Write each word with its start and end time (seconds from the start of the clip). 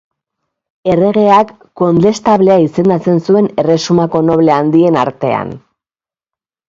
Erregeak 0.93 1.51
Kondestablea 1.81 2.57
izendatzen 2.65 3.21
zuen 3.29 3.51
erresumako 3.65 4.23
noble 4.31 4.57
handien 4.59 4.99
artean. 5.07 5.53